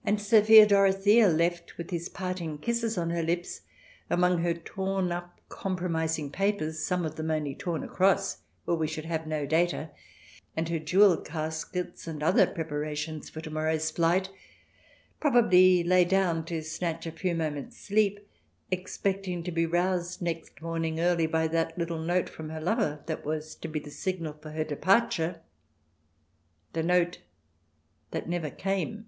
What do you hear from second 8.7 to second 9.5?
we should have no